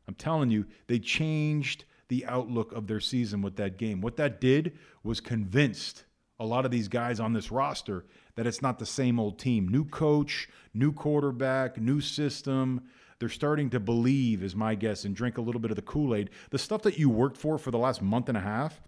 [0.07, 4.01] I'm telling you, they changed the outlook of their season with that game.
[4.01, 6.03] What that did was convinced
[6.39, 9.67] a lot of these guys on this roster that it's not the same old team.
[9.67, 12.81] New coach, new quarterback, new system.
[13.19, 16.15] They're starting to believe, is my guess, and drink a little bit of the Kool
[16.15, 16.29] Aid.
[16.51, 18.81] The stuff that you worked for for the last month and a half,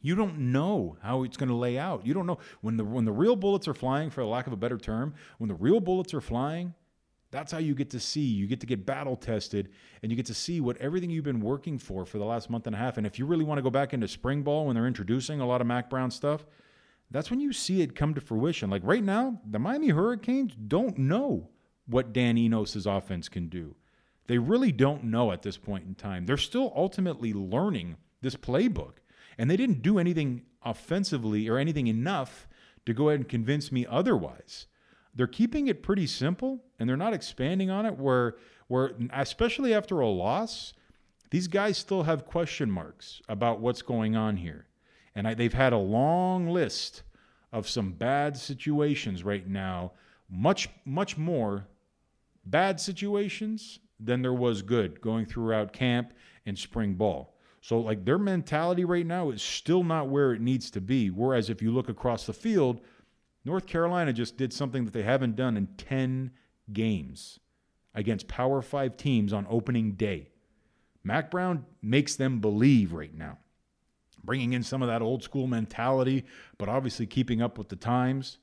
[0.00, 2.04] you don't know how it's going to lay out.
[2.04, 4.56] You don't know when the when the real bullets are flying, for lack of a
[4.56, 6.74] better term, when the real bullets are flying.
[7.32, 8.20] That's how you get to see.
[8.20, 9.70] You get to get battle tested,
[10.02, 12.66] and you get to see what everything you've been working for for the last month
[12.66, 12.98] and a half.
[12.98, 15.46] And if you really want to go back into spring ball when they're introducing a
[15.46, 16.46] lot of Mack Brown stuff,
[17.10, 18.70] that's when you see it come to fruition.
[18.70, 21.48] Like right now, the Miami Hurricanes don't know
[21.86, 23.76] what Dan Enos' offense can do.
[24.26, 26.26] They really don't know at this point in time.
[26.26, 28.98] They're still ultimately learning this playbook,
[29.38, 32.46] and they didn't do anything offensively or anything enough
[32.84, 34.66] to go ahead and convince me otherwise.
[35.14, 37.98] They're keeping it pretty simple, and they're not expanding on it.
[37.98, 38.36] Where,
[38.68, 40.72] where especially after a loss,
[41.30, 44.66] these guys still have question marks about what's going on here.
[45.14, 47.02] And I, they've had a long list
[47.52, 49.92] of some bad situations right now,
[50.30, 51.66] much, much more
[52.44, 56.12] bad situations than there was good going throughout camp
[56.46, 57.36] and spring ball.
[57.60, 61.10] So, like, their mentality right now is still not where it needs to be.
[61.10, 62.80] Whereas, if you look across the field,
[63.44, 66.30] North Carolina just did something that they haven't done in 10
[66.72, 67.40] games
[67.94, 70.28] against Power Five teams on opening day.
[71.04, 73.38] Mack Brown makes them believe right now
[74.24, 76.24] bringing in some of that old school mentality,
[76.58, 78.38] but obviously keeping up with the times.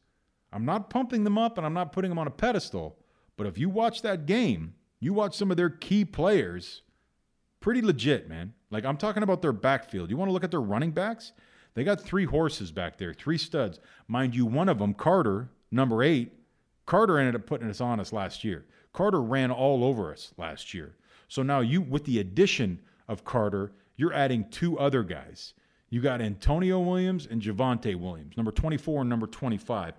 [0.51, 2.97] I'm not pumping them up and I'm not putting them on a pedestal,
[3.37, 6.81] but if you watch that game, you watch some of their key players,
[7.59, 8.53] pretty legit, man.
[8.71, 10.09] Like I'm talking about their backfield.
[10.09, 11.31] You want to look at their running backs?
[11.73, 13.79] They got three horses back there, three studs.
[14.07, 16.33] Mind you, one of them, Carter, number eight,
[16.85, 18.65] Carter ended up putting us on us last year.
[18.93, 20.95] Carter ran all over us last year.
[21.27, 25.53] So now you, with the addition of Carter, you're adding two other guys.
[25.89, 29.93] You got Antonio Williams and Javonte Williams, number 24 and number 25.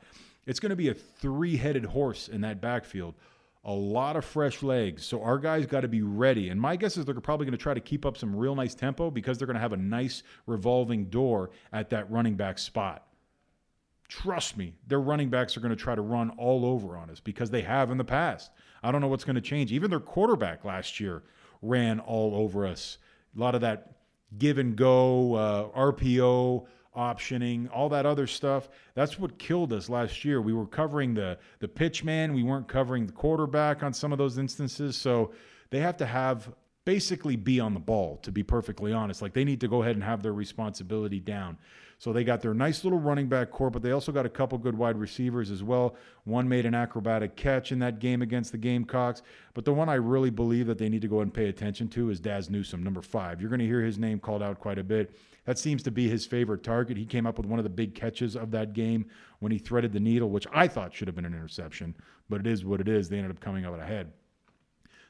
[0.47, 3.15] It's going to be a three headed horse in that backfield.
[3.65, 5.05] A lot of fresh legs.
[5.05, 6.49] So our guys got to be ready.
[6.49, 8.75] And my guess is they're probably going to try to keep up some real nice
[8.75, 13.07] tempo because they're going to have a nice revolving door at that running back spot.
[14.09, 17.21] Trust me, their running backs are going to try to run all over on us
[17.21, 18.51] because they have in the past.
[18.83, 19.73] I don't know what's going to change.
[19.73, 21.23] Even their quarterback last year
[21.63, 22.99] ran all over us.
[23.37, 23.93] A lot of that
[24.39, 28.69] give and go, uh, RPO optioning, all that other stuff.
[28.95, 30.41] That's what killed us last year.
[30.41, 34.19] We were covering the the pitch man, we weren't covering the quarterback on some of
[34.19, 34.97] those instances.
[34.97, 35.33] So
[35.71, 36.53] they have to have
[36.85, 39.23] basically be on the ball to be perfectly honest.
[39.23, 41.59] Like they need to go ahead and have their responsibility down.
[41.99, 44.57] So they got their nice little running back core, but they also got a couple
[44.57, 45.97] good wide receivers as well.
[46.25, 49.21] One made an acrobatic catch in that game against the Gamecocks.
[49.53, 52.09] But the one I really believe that they need to go and pay attention to
[52.09, 53.39] is Dazz Newsome, number five.
[53.39, 55.15] You're going to hear his name called out quite a bit.
[55.45, 56.97] That seems to be his favorite target.
[56.97, 59.07] He came up with one of the big catches of that game
[59.41, 61.95] when he threaded the needle, which I thought should have been an interception,
[62.29, 63.09] but it is what it is.
[63.09, 64.13] They ended up coming out ahead.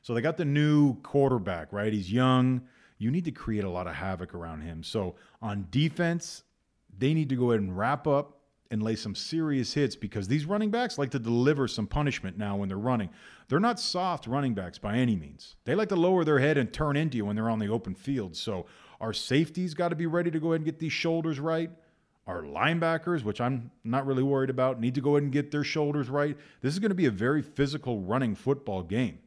[0.03, 1.93] So they got the new quarterback, right?
[1.93, 2.63] He's young.
[2.99, 4.83] You need to create a lot of havoc around him.
[4.83, 6.45] So on defense,
[6.97, 8.41] they need to go ahead and wrap up
[8.71, 12.57] and lay some serious hits because these running backs like to deliver some punishment now
[12.57, 13.11] when they're running.
[13.49, 15.57] They're not soft running backs by any means.
[15.65, 17.95] They like to lower their head and turn into you when they're on the open
[17.95, 18.37] field.
[18.37, 18.67] So
[19.01, 21.71] our safeties got to be ready to go ahead and get these shoulders right.
[22.27, 25.65] Our linebackers, which I'm not really worried about, need to go ahead and get their
[25.65, 26.37] shoulders right.
[26.61, 29.19] This is going to be a very physical running football game.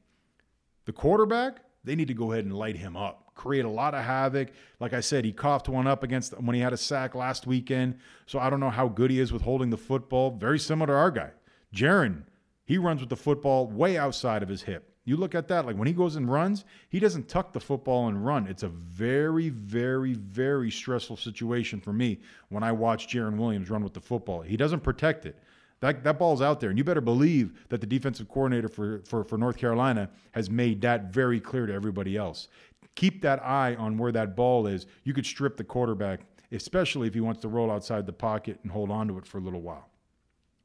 [0.86, 4.04] The quarterback, they need to go ahead and light him up create a lot of
[4.04, 4.50] havoc.
[4.80, 8.00] Like I said, he coughed one up against when he had a sack last weekend.
[8.26, 10.32] So I don't know how good he is with holding the football.
[10.32, 11.32] Very similar to our guy,
[11.74, 12.24] Jarren.
[12.66, 14.93] He runs with the football way outside of his hip.
[15.06, 18.08] You look at that, like when he goes and runs, he doesn't tuck the football
[18.08, 18.48] and run.
[18.48, 23.84] It's a very, very, very stressful situation for me when I watch Jarren Williams run
[23.84, 24.42] with the football.
[24.42, 25.38] He doesn't protect it.
[25.82, 26.70] That, that ball's out there.
[26.70, 30.80] And you better believe that the defensive coordinator for, for, for North Carolina has made
[30.82, 32.48] that very clear to everybody else
[32.96, 34.86] keep that eye on where that ball is.
[35.04, 38.72] You could strip the quarterback, especially if he wants to roll outside the pocket and
[38.72, 39.90] hold on to it for a little while.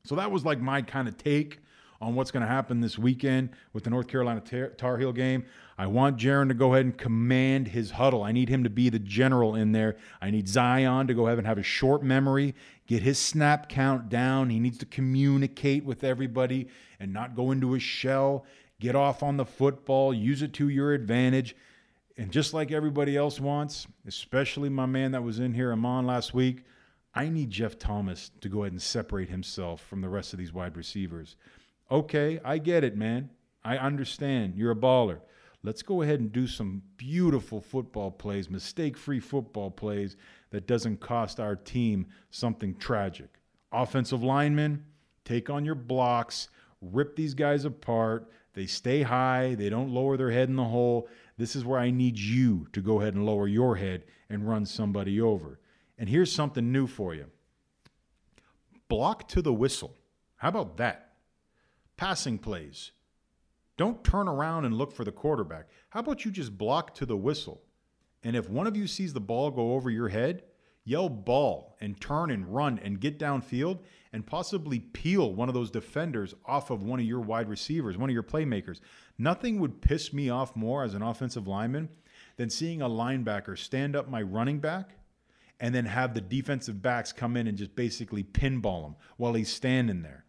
[0.04, 1.58] So that was like my kind of take
[2.00, 4.40] on what's going to happen this weekend with the North Carolina
[4.76, 5.44] Tar Heel game.
[5.76, 8.22] I want Jarren to go ahead and command his huddle.
[8.22, 9.96] I need him to be the general in there.
[10.20, 12.54] I need Zion to go ahead and have a short memory,
[12.86, 14.50] get his snap count down.
[14.50, 16.68] He needs to communicate with everybody
[17.00, 18.44] and not go into his shell.
[18.80, 21.56] Get off on the football, use it to your advantage.
[22.16, 26.32] And just like everybody else wants, especially my man that was in here, Amon, last
[26.32, 26.64] week,
[27.14, 30.52] I need Jeff Thomas to go ahead and separate himself from the rest of these
[30.52, 31.36] wide receivers.
[31.90, 33.30] Okay, I get it, man.
[33.64, 34.54] I understand.
[34.56, 35.20] You're a baller.
[35.62, 40.16] Let's go ahead and do some beautiful football plays, mistake free football plays
[40.50, 43.28] that doesn't cost our team something tragic.
[43.72, 44.84] Offensive linemen,
[45.24, 46.48] take on your blocks,
[46.80, 48.30] rip these guys apart.
[48.54, 51.08] They stay high, they don't lower their head in the hole.
[51.36, 54.64] This is where I need you to go ahead and lower your head and run
[54.64, 55.58] somebody over.
[55.98, 57.26] And here's something new for you
[58.88, 59.96] block to the whistle.
[60.36, 61.07] How about that?
[61.98, 62.92] Passing plays.
[63.76, 65.68] Don't turn around and look for the quarterback.
[65.90, 67.60] How about you just block to the whistle?
[68.22, 70.44] And if one of you sees the ball go over your head,
[70.84, 73.80] yell ball and turn and run and get downfield
[74.12, 78.08] and possibly peel one of those defenders off of one of your wide receivers, one
[78.08, 78.80] of your playmakers.
[79.18, 81.88] Nothing would piss me off more as an offensive lineman
[82.36, 84.92] than seeing a linebacker stand up my running back
[85.58, 89.52] and then have the defensive backs come in and just basically pinball him while he's
[89.52, 90.24] standing there.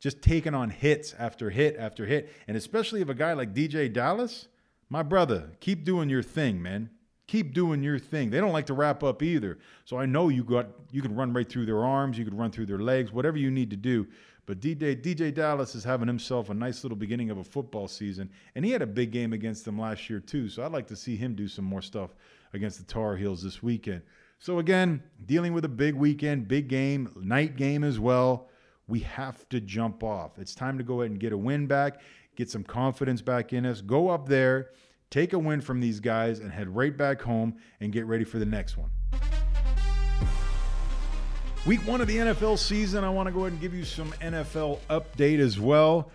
[0.00, 2.32] Just taking on hits after hit after hit.
[2.46, 4.48] And especially if a guy like DJ Dallas,
[4.88, 6.90] my brother, keep doing your thing, man
[7.28, 8.30] keep doing your thing.
[8.30, 9.58] They don't like to wrap up either.
[9.84, 12.50] So I know you got you can run right through their arms, you could run
[12.50, 14.08] through their legs, whatever you need to do.
[14.46, 18.30] But DJ DJ Dallas is having himself a nice little beginning of a football season,
[18.56, 20.48] and he had a big game against them last year too.
[20.48, 22.10] So I'd like to see him do some more stuff
[22.54, 24.02] against the Tar Heels this weekend.
[24.40, 28.48] So again, dealing with a big weekend, big game, night game as well.
[28.88, 30.38] We have to jump off.
[30.38, 32.00] It's time to go ahead and get a win back,
[32.34, 33.80] get some confidence back in us.
[33.80, 34.70] Go up there
[35.10, 38.38] take a win from these guys and head right back home and get ready for
[38.38, 38.90] the next one.
[41.66, 44.12] Week one of the NFL season, I want to go ahead and give you some
[44.12, 46.10] NFL update as well.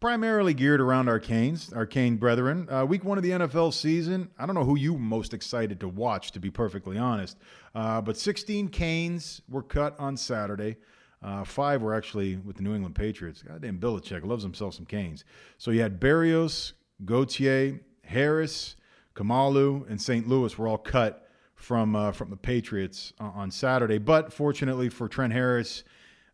[0.00, 2.66] Primarily geared around our Canes, our Cane brethren.
[2.70, 5.88] Uh, week one of the NFL season, I don't know who you most excited to
[5.88, 7.38] watch, to be perfectly honest.
[7.74, 10.76] Uh, but 16 Canes were cut on Saturday.
[11.22, 13.42] Uh, five were actually with the New England Patriots.
[13.42, 15.24] Goddamn Belichick loves himself some Canes.
[15.58, 16.72] So you had Berrios,
[17.04, 18.76] Gauthier, Harris,
[19.14, 20.26] Kamalu, and St.
[20.26, 23.98] Louis were all cut from uh, from the Patriots on Saturday.
[23.98, 25.84] But fortunately for Trent Harris,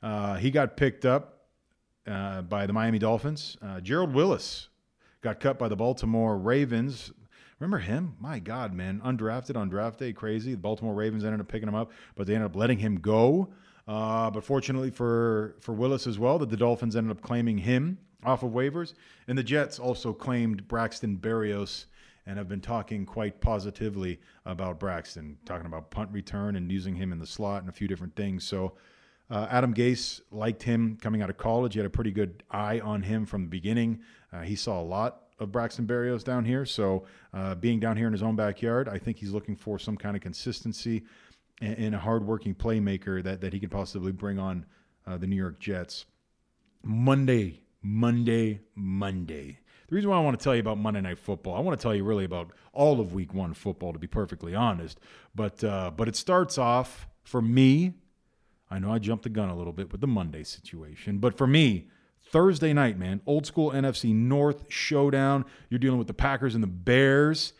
[0.03, 1.49] uh, he got picked up
[2.07, 3.57] uh, by the Miami Dolphins.
[3.61, 4.68] Uh, Gerald Willis
[5.20, 7.12] got cut by the Baltimore Ravens.
[7.59, 8.14] Remember him?
[8.20, 10.53] My God, man, undrafted on draft day, crazy.
[10.53, 13.49] The Baltimore Ravens ended up picking him up, but they ended up letting him go.
[13.88, 17.99] Uh, but fortunately for for Willis as well, that the Dolphins ended up claiming him
[18.25, 18.94] off of waivers.
[19.29, 21.87] And the Jets also claimed Braxton Berrios
[22.27, 27.12] and have been talking quite positively about Braxton, talking about punt return and using him
[27.12, 28.42] in the slot and a few different things.
[28.42, 28.72] So
[29.31, 31.75] uh, Adam Gase liked him coming out of college.
[31.75, 34.01] He had a pretty good eye on him from the beginning.
[34.33, 36.64] Uh, he saw a lot of Braxton Berrios down here.
[36.64, 39.96] So uh, being down here in his own backyard, I think he's looking for some
[39.96, 41.05] kind of consistency
[41.61, 44.66] and, a hardworking playmaker that, that he could possibly bring on
[45.07, 46.05] uh, the New York Jets.
[46.83, 49.59] Monday Monday, Monday.
[49.88, 51.83] The reason why I want to tell you about Monday Night Football, I want to
[51.83, 54.99] tell you really about all of Week One football, to be perfectly honest.
[55.35, 57.95] But uh, but it starts off for me.
[58.69, 61.47] I know I jumped the gun a little bit with the Monday situation, but for
[61.47, 61.88] me,
[62.21, 65.45] Thursday night, man, old school NFC North showdown.
[65.71, 67.53] You're dealing with the Packers and the Bears.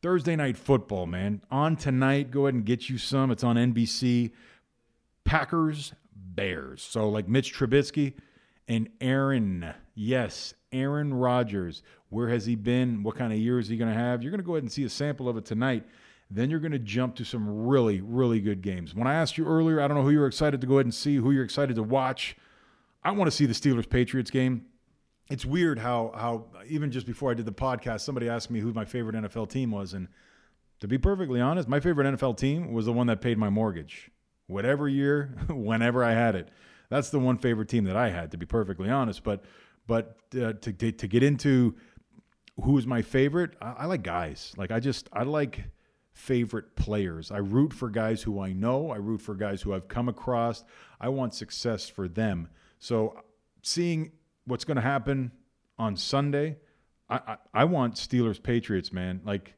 [0.00, 1.42] Thursday night football, man.
[1.50, 3.30] On tonight, go ahead and get you some.
[3.30, 4.30] It's on NBC.
[5.24, 6.82] Packers, Bears.
[6.82, 8.14] So, like Mitch Trubisky
[8.68, 11.82] and Aaron, yes, Aaron Rodgers.
[12.10, 13.02] Where has he been?
[13.02, 14.22] What kind of year is he going to have?
[14.22, 15.84] You're going to go ahead and see a sample of it tonight.
[16.30, 18.94] Then you're going to jump to some really, really good games.
[18.94, 20.94] When I asked you earlier, I don't know who you're excited to go ahead and
[20.94, 22.36] see, who you're excited to watch.
[23.02, 24.66] I want to see the Steelers Patriots game.
[25.30, 28.72] It's weird how how even just before I did the podcast, somebody asked me who
[28.72, 30.08] my favorite NFL team was, and
[30.80, 34.10] to be perfectly honest, my favorite NFL team was the one that paid my mortgage.
[34.46, 36.48] Whatever year, whenever I had it,
[36.88, 38.30] that's the one favorite team that I had.
[38.30, 39.44] To be perfectly honest, but
[39.86, 41.76] but uh, to, to to get into
[42.62, 44.52] who is my favorite, I, I like guys.
[44.56, 45.64] Like I just I like
[46.12, 47.30] favorite players.
[47.30, 48.90] I root for guys who I know.
[48.90, 50.64] I root for guys who I've come across.
[51.00, 52.48] I want success for them.
[52.80, 53.22] So
[53.62, 54.12] seeing
[54.48, 55.30] what's going to happen
[55.78, 56.56] on Sunday,
[57.08, 59.20] I, I, I want Steelers Patriots, man.
[59.24, 59.54] Like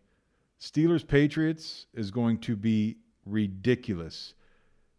[0.60, 4.34] Steelers Patriots is going to be ridiculous.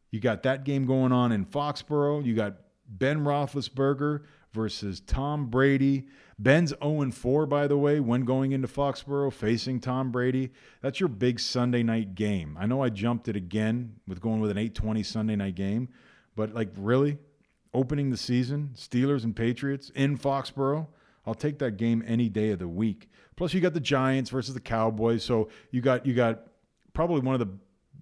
[0.10, 2.26] You got that game going on in Foxborough.
[2.26, 2.56] You got
[2.88, 4.24] Ben Roethlisberger
[4.54, 6.08] versus Tom Brady.
[6.38, 10.52] Ben's 0 4, by the way, when going into Foxborough facing Tom Brady.
[10.82, 12.58] That's your big Sunday night game.
[12.60, 15.90] I know I jumped it again with going with an 820 Sunday night game,
[16.36, 17.18] but like, really?
[17.74, 20.88] Opening the season, Steelers and Patriots in Foxborough?
[21.26, 23.10] I'll take that game any day of the week.
[23.36, 25.24] Plus, you got the Giants versus the Cowboys.
[25.24, 26.48] So you got you got
[26.94, 27.50] probably one of the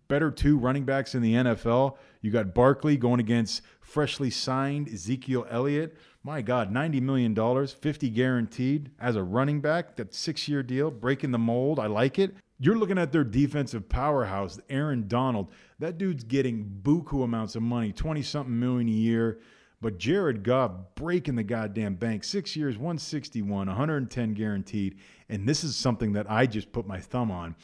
[0.08, 1.98] better two running backs in the NFL.
[2.22, 5.96] You got Barkley going against freshly signed Ezekiel Elliott.
[6.22, 9.96] My God, $90 million, 50 guaranteed as a running back.
[9.96, 11.80] That six year deal, breaking the mold.
[11.80, 12.36] I like it.
[12.60, 15.50] You're looking at their defensive powerhouse, Aaron Donald.
[15.80, 19.40] That dude's getting buku amounts of money, 20 something million a year.
[19.82, 22.24] But Jared Goff breaking the goddamn bank.
[22.24, 25.00] Six years, 161, 110 guaranteed.
[25.30, 27.56] And this is something that I just put my thumb on.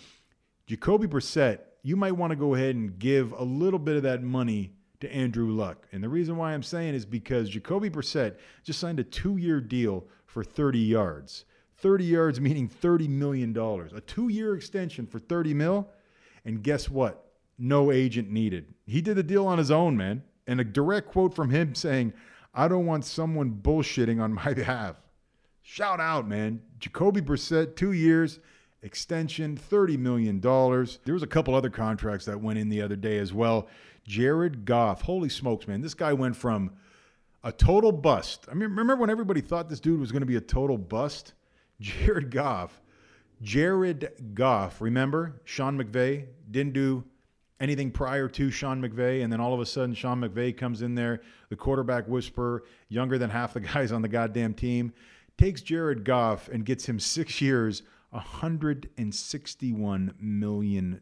[0.66, 4.24] Jacoby Brissett you might want to go ahead and give a little bit of that
[4.24, 5.86] money to Andrew Luck.
[5.92, 9.62] And the reason why I'm saying is because Jacoby Brissett just signed a two year
[9.62, 11.46] deal for 30 yards.
[11.78, 13.56] 30 yards meaning $30 million.
[13.56, 15.88] A two year extension for 30 mil.
[16.44, 17.24] And guess what?
[17.60, 18.74] No agent needed.
[18.88, 20.24] He did the deal on his own, man.
[20.48, 22.14] And a direct quote from him saying,
[22.54, 24.96] I don't want someone bullshitting on my behalf.
[25.62, 26.62] Shout out, man.
[26.80, 28.40] Jacoby Brissett, two years,
[28.84, 30.40] extension, $30 million.
[30.40, 33.68] There was a couple other contracts that went in the other day as well.
[34.04, 35.82] Jared Goff, holy smokes, man.
[35.82, 36.72] This guy went from
[37.44, 38.46] a total bust.
[38.50, 41.34] I mean, remember when everybody thought this dude was going to be a total bust?
[41.80, 42.82] Jared Goff.
[43.42, 45.42] Jared Goff, remember?
[45.44, 47.04] Sean McVay didn't do
[47.60, 50.96] anything prior to Sean McVay, and then all of a sudden Sean McVay comes in
[50.96, 54.94] there, the quarterback whisperer, younger than half the guys on the goddamn team,
[55.38, 61.02] takes Jared Goff and gets him six years, $161 million.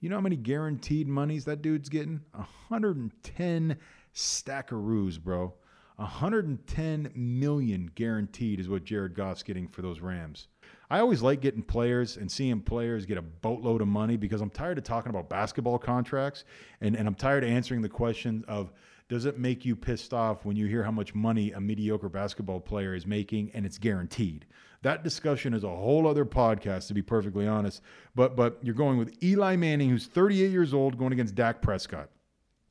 [0.00, 2.20] You know how many guaranteed monies that dude's getting?
[2.32, 3.76] 110
[4.14, 5.54] stackaroos, bro.
[5.98, 10.46] 110 million guaranteed is what Jared Goff's getting for those Rams.
[10.90, 14.48] I always like getting players and seeing players get a boatload of money because I'm
[14.48, 16.44] tired of talking about basketball contracts
[16.80, 18.72] and, and I'm tired of answering the question of
[19.08, 22.60] does it make you pissed off when you hear how much money a mediocre basketball
[22.60, 24.46] player is making and it's guaranteed?
[24.82, 27.82] That discussion is a whole other podcast, to be perfectly honest.
[28.14, 32.10] But but you're going with Eli Manning, who's 38 years old, going against Dak Prescott.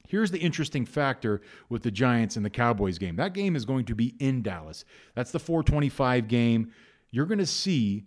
[0.08, 3.16] Here's the interesting factor with the Giants and the Cowboys game.
[3.18, 4.86] That game is going to be in Dallas.
[5.16, 6.72] That's the 425 game.
[7.12, 8.06] You're going to see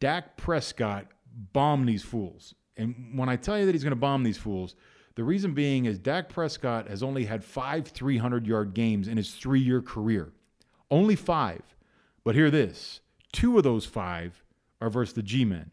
[0.00, 1.06] Dak Prescott
[1.52, 2.54] bomb these fools.
[2.76, 4.74] And when I tell you that he's going to bomb these fools,
[5.14, 9.32] the reason being is Dak Prescott has only had five 300 yard games in his
[9.34, 10.32] three year career.
[10.90, 11.62] Only five.
[12.24, 13.00] But hear this
[13.32, 14.42] Two of those five
[14.80, 15.70] are versus the G Men.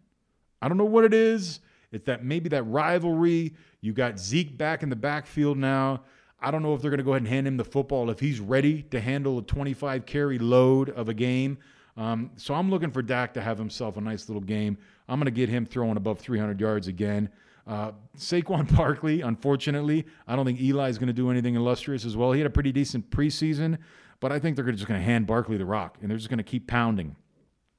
[0.61, 1.59] I don't know what it is.
[1.93, 3.53] It's that maybe that rivalry.
[3.81, 6.01] You got Zeke back in the backfield now.
[6.41, 8.19] I don't know if they're going to go ahead and hand him the football if
[8.19, 11.57] he's ready to handle a 25 carry load of a game.
[11.95, 14.77] Um, so I'm looking for Dak to have himself a nice little game.
[15.07, 17.29] I'm going to get him throwing above 300 yards again.
[17.65, 22.17] Uh, Saquon Barkley, unfortunately, I don't think Eli is going to do anything illustrious as
[22.17, 22.31] well.
[22.33, 23.77] He had a pretty decent preseason,
[24.19, 26.39] but I think they're just going to hand Barkley the rock and they're just going
[26.39, 27.15] to keep pounding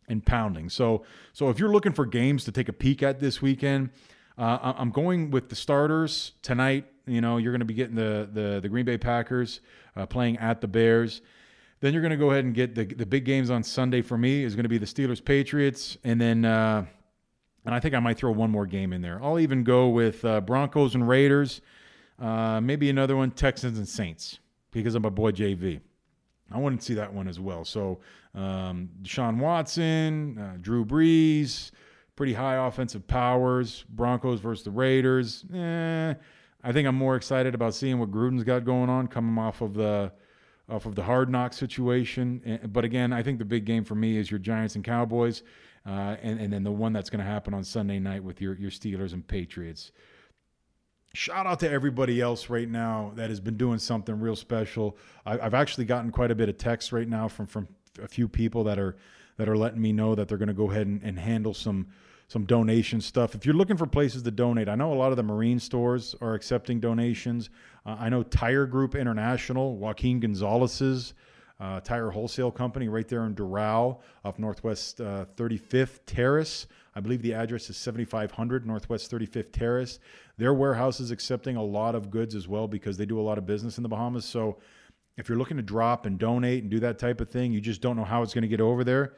[0.09, 0.68] and pounding.
[0.68, 3.90] So, so if you're looking for games to take a peek at this weekend,
[4.36, 6.86] uh, I'm going with the starters tonight.
[7.07, 9.61] You know, you're going to be getting the the, the Green Bay Packers
[9.96, 11.22] uh, playing at the Bears.
[11.80, 14.18] Then you're going to go ahead and get the the big games on Sunday for
[14.18, 16.84] me is going to be the Steelers Patriots, and then uh,
[17.64, 19.22] and I think I might throw one more game in there.
[19.22, 21.61] I'll even go with uh, Broncos and Raiders,
[22.18, 24.38] uh, maybe another one Texans and Saints
[24.70, 25.80] because I'm a boy JV.
[26.50, 27.64] I want to see that one as well.
[27.64, 28.00] So
[28.35, 31.70] um, Deshaun Watson, uh, Drew Brees,
[32.16, 33.85] pretty high offensive powers.
[33.89, 35.45] Broncos versus the Raiders.
[35.55, 36.14] Eh,
[36.62, 39.74] I think I'm more excited about seeing what Gruden's got going on, coming off of
[39.74, 40.12] the
[40.68, 42.61] off of the hard knock situation.
[42.72, 45.43] But again, I think the big game for me is your Giants and Cowboys,
[45.87, 48.55] uh, and and then the one that's going to happen on Sunday night with your
[48.57, 49.93] your Steelers and Patriots.
[51.12, 54.97] Shout out to everybody else right now that has been doing something real special.
[55.24, 57.68] I, I've actually gotten quite a bit of text right now from from
[58.03, 58.97] a few people that are
[59.36, 61.86] that are letting me know that they're going to go ahead and, and handle some
[62.28, 63.34] some donation stuff.
[63.34, 66.14] If you're looking for places to donate, I know a lot of the marine stores
[66.20, 67.51] are accepting donations.
[67.84, 71.14] Uh, I know Tire Group International, Joaquin Gonzalez's
[71.61, 76.66] uh, tire wholesale company right there in Doral off Northwest uh, 35th Terrace.
[76.97, 80.01] I believe the address is 7500 Northwest 35th Terrace.
[80.36, 83.38] Their warehouse is accepting a lot of goods as well because they do a lot
[83.38, 84.24] of business in the Bahamas.
[84.24, 84.59] So
[85.17, 87.81] if you're looking to drop and donate and do that type of thing, you just
[87.81, 89.15] don't know how it's going to get over there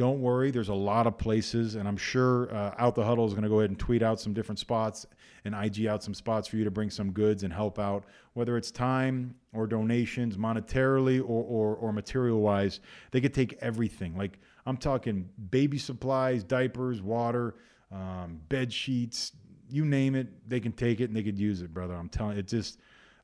[0.00, 3.34] don't worry, there's a lot of places, and I'm sure uh, Out the Huddle is
[3.34, 5.04] going to go ahead and tweet out some different spots
[5.44, 8.56] and IG out some spots for you to bring some goods and help out, whether
[8.56, 12.80] it's time or donations, monetarily or, or, or material wise.
[13.10, 14.16] They could take everything.
[14.16, 17.56] Like I'm talking baby supplies, diapers, water,
[17.92, 19.32] um, bed sheets,
[19.68, 21.92] you name it, they can take it and they could use it, brother.
[21.92, 22.78] I'm telling it just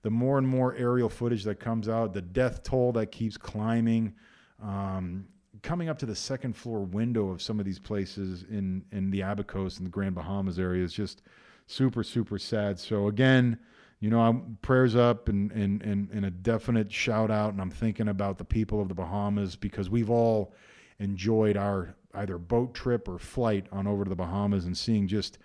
[0.07, 4.15] the more and more aerial footage that comes out, the death toll that keeps climbing.
[4.63, 5.27] Um,
[5.63, 9.19] coming up to the second floor window of some of these places in in the
[9.23, 11.23] Abacos and the Grand Bahamas area is just
[11.67, 12.79] super super sad.
[12.79, 13.59] So again,
[13.99, 17.73] you know, I'm prayers up and and and, and a definite shout out, and I'm
[17.73, 20.55] thinking about the people of the Bahamas because we've all
[21.01, 25.41] enjoyed our either boat trip or flight on over to the Bahamas and seeing just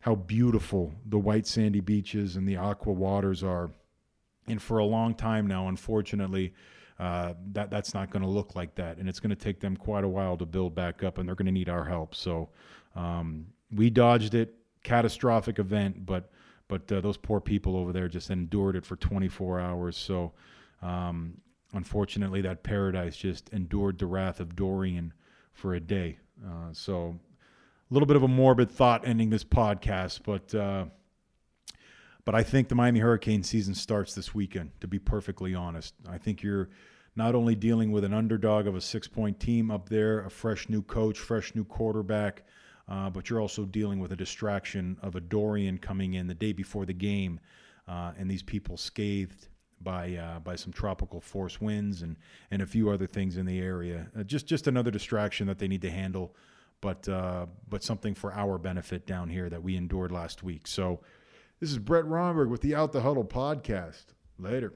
[0.00, 3.70] how beautiful the white sandy beaches and the aqua waters are.
[4.48, 6.54] And for a long time now, unfortunately,
[6.98, 9.76] uh, that that's not going to look like that, and it's going to take them
[9.76, 12.14] quite a while to build back up, and they're going to need our help.
[12.14, 12.48] So
[12.94, 16.30] um, we dodged it, catastrophic event, but
[16.68, 19.96] but uh, those poor people over there just endured it for 24 hours.
[19.96, 20.32] So
[20.82, 21.34] um,
[21.74, 25.12] unfortunately, that paradise just endured the wrath of Dorian
[25.52, 26.18] for a day.
[26.44, 27.14] Uh, so
[27.90, 30.54] a little bit of a morbid thought ending this podcast, but.
[32.26, 35.94] But I think the Miami Hurricane season starts this weekend, to be perfectly honest.
[36.10, 36.68] I think you're
[37.14, 40.68] not only dealing with an underdog of a six point team up there, a fresh
[40.68, 42.42] new coach, fresh new quarterback,
[42.88, 46.52] uh, but you're also dealing with a distraction of a Dorian coming in the day
[46.52, 47.38] before the game,
[47.86, 49.46] uh, and these people scathed
[49.80, 52.16] by uh, by some tropical force winds and
[52.50, 54.08] and a few other things in the area.
[54.18, 56.34] Uh, just just another distraction that they need to handle,
[56.80, 60.66] but uh, but something for our benefit down here that we endured last week.
[60.66, 60.98] So.
[61.58, 64.04] This is Brett Romberg with the Out the Huddle podcast.
[64.38, 64.74] Later.